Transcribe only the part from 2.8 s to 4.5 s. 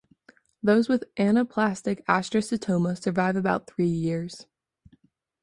survive about three years.